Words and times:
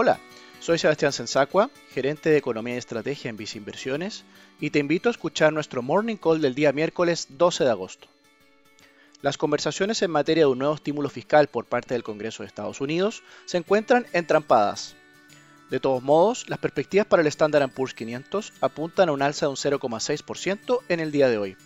Hola, 0.00 0.20
soy 0.60 0.78
Sebastián 0.78 1.12
Sensacua, 1.12 1.70
gerente 1.90 2.30
de 2.30 2.36
Economía 2.36 2.76
y 2.76 2.78
Estrategia 2.78 3.30
en 3.30 3.36
Visa 3.36 3.58
Inversiones, 3.58 4.22
y 4.60 4.70
te 4.70 4.78
invito 4.78 5.08
a 5.08 5.10
escuchar 5.10 5.52
nuestro 5.52 5.82
Morning 5.82 6.14
Call 6.14 6.40
del 6.40 6.54
día 6.54 6.70
miércoles 6.70 7.26
12 7.30 7.64
de 7.64 7.70
agosto. 7.70 8.06
Las 9.22 9.36
conversaciones 9.36 10.00
en 10.02 10.12
materia 10.12 10.44
de 10.44 10.52
un 10.52 10.60
nuevo 10.60 10.76
estímulo 10.76 11.08
fiscal 11.08 11.48
por 11.48 11.64
parte 11.64 11.94
del 11.94 12.04
Congreso 12.04 12.44
de 12.44 12.46
Estados 12.46 12.80
Unidos 12.80 13.24
se 13.44 13.56
encuentran 13.56 14.06
entrampadas. 14.12 14.94
De 15.68 15.80
todos 15.80 16.00
modos, 16.00 16.48
las 16.48 16.60
perspectivas 16.60 17.08
para 17.08 17.22
el 17.22 17.26
Standard 17.26 17.68
Poor's 17.72 17.94
500 17.94 18.52
apuntan 18.60 19.08
a 19.08 19.12
un 19.12 19.22
alza 19.22 19.46
de 19.46 19.50
un 19.50 19.56
0,6% 19.56 20.78
en 20.88 21.00
el 21.00 21.10
día 21.10 21.28
de 21.28 21.38
hoy. 21.38 21.56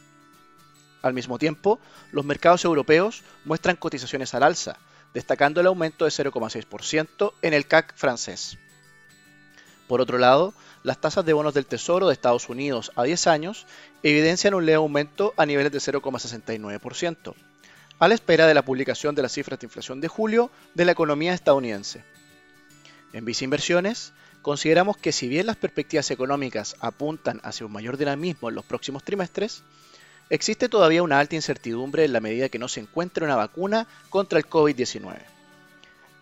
Al 1.03 1.13
mismo 1.13 1.39
tiempo, 1.39 1.79
los 2.13 2.25
mercados 2.25 2.65
europeos 2.65 3.25
muestran 3.45 3.77
cotizaciones 3.77 4.33
al 4.33 4.45
alza, 4.45 4.79
destacando 5.15 5.61
el 5.61 5.67
aumento 5.67 6.05
de 6.05 6.11
0,6% 6.11 7.33
en 7.43 7.55
el 7.55 7.67
CAC 7.67 7.95
francés. 7.97 8.59
Por 9.89 10.01
otro 10.01 10.19
lado, 10.19 10.55
las 10.83 11.01
tasas 11.01 11.25
de 11.25 11.33
bonos 11.33 11.55
del 11.55 11.67
Tesoro 11.67 12.07
de 12.07 12.15
Estados 12.15 12.49
Unidos 12.49 12.93
a 12.97 13.03
10 13.03 13.27
años 13.27 13.67
evidencian 14.03 14.55
un 14.55 14.65
leve 14.65 14.77
aumento 14.77 15.35
a 15.37 15.47
niveles 15.47 15.73
de 15.73 15.79
0,69%, 15.79 17.35
a 17.99 18.09
la 18.09 18.15
espera 18.15 18.47
de 18.47 18.55
la 18.55 18.65
publicación 18.65 19.15
de 19.15 19.23
las 19.23 19.33
cifras 19.33 19.61
de 19.61 19.67
inflación 19.67 20.01
de 20.01 20.09
julio 20.09 20.51
de 20.75 20.85
la 20.85 20.93
economía 20.93 21.35
estadounidense. 21.35 22.05
En 23.13 23.25
Visa 23.25 23.45
Inversiones, 23.45 24.13
consideramos 24.41 24.97
que 24.97 25.13
si 25.13 25.29
bien 25.29 25.47
las 25.47 25.57
perspectivas 25.57 26.11
económicas 26.11 26.77
apuntan 26.81 27.41
hacia 27.45 27.67
un 27.67 27.73
mayor 27.73 27.97
dinamismo 27.97 28.49
en 28.49 28.55
los 28.55 28.65
próximos 28.65 29.05
trimestres, 29.05 29.63
existe 30.33 30.71
todavía 30.71 31.03
una 31.03 31.21
alta 31.21 31.35
incertidumbre 31.35 32.07
en 32.07 32.15
la 32.15 32.21
medida 32.21 32.49
que 32.49 32.59
no 32.59 32.67
se 32.67 32.81
encuentre 32.81 33.23
una 33.23 33.37
vacuna 33.37 33.87
contra 34.09 34.39
el 34.39 34.49
COVID-19. 34.49 35.19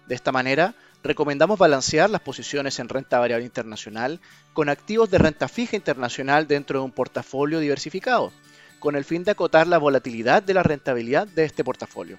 De 0.08 0.14
esta 0.16 0.32
manera, 0.32 0.74
recomendamos 1.04 1.60
balancear 1.60 2.10
las 2.10 2.20
posiciones 2.20 2.80
en 2.80 2.88
renta 2.88 3.20
variable 3.20 3.46
internacional 3.46 4.18
con 4.52 4.68
activos 4.68 5.10
de 5.10 5.18
renta 5.18 5.46
fija 5.46 5.76
internacional 5.76 6.48
dentro 6.48 6.80
de 6.80 6.86
un 6.86 6.90
portafolio 6.90 7.60
diversificado, 7.60 8.32
con 8.80 8.96
el 8.96 9.04
fin 9.04 9.22
de 9.22 9.30
acotar 9.30 9.68
la 9.68 9.78
volatilidad 9.78 10.42
de 10.42 10.54
la 10.54 10.64
rentabilidad 10.64 11.28
de 11.28 11.44
este 11.44 11.62
portafolio. 11.62 12.18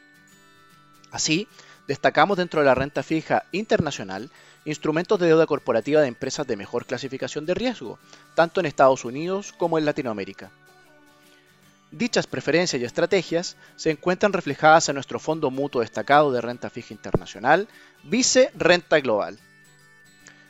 Así, 1.12 1.46
destacamos 1.90 2.38
dentro 2.38 2.62
de 2.62 2.68
la 2.68 2.76
renta 2.76 3.04
fija 3.04 3.44
internacional 3.52 4.32
instrumentos 4.64 5.20
de 5.20 5.28
deuda 5.28 5.46
corporativa 5.46 6.00
de 6.00 6.08
empresas 6.08 6.48
de 6.48 6.56
mejor 6.56 6.86
clasificación 6.86 7.46
de 7.46 7.54
riesgo, 7.54 8.00
tanto 8.34 8.62
en 8.62 8.66
Estados 8.68 9.04
Unidos 9.04 9.54
como 9.58 9.78
en 9.78 9.84
Latinoamérica. 9.84 10.52
Dichas 11.92 12.25
preferencias 12.25 12.81
y 12.81 12.86
estrategias 12.86 13.58
se 13.75 13.92
encuentran 13.92 14.31
reflejadas 14.31 14.88
en 14.88 14.95
nuestro 14.95 15.20
fondo 15.20 15.52
mutuo 15.52 15.81
destacado 15.81 16.31
de 16.31 16.39
renta 16.39 16.70
fija 16.70 16.94
internacional, 16.94 17.67
Vice 18.03 18.50
Renta 18.56 19.00
Global. 19.02 19.38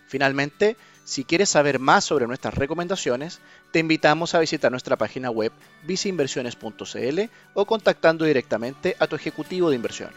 Finalmente, 0.08 0.78
si 1.04 1.24
quieres 1.24 1.50
saber 1.50 1.80
más 1.80 2.06
sobre 2.06 2.28
nuestras 2.28 2.54
recomendaciones, 2.54 3.40
te 3.72 3.80
invitamos 3.80 4.36
a 4.36 4.40
visitar 4.40 4.70
nuestra 4.72 4.98
página 4.98 5.32
web 5.32 5.52
viceinversiones.cl 5.84 7.20
o 7.56 7.66
contactando 7.66 8.26
directamente 8.26 8.96
a 9.00 9.08
tu 9.08 9.16
ejecutivo 9.16 9.70
de 9.70 9.78
inversión. 9.78 10.12